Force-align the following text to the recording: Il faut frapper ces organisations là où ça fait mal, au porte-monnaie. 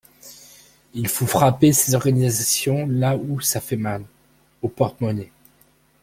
Il 0.95 1.07
faut 1.07 1.27
frapper 1.27 1.73
ces 1.73 1.93
organisations 1.93 2.87
là 2.87 3.15
où 3.15 3.39
ça 3.39 3.61
fait 3.61 3.77
mal, 3.77 4.03
au 4.63 4.67
porte-monnaie. 4.67 5.31